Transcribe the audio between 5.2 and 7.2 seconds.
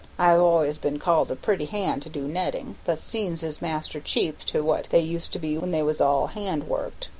to be when they was all hand worked.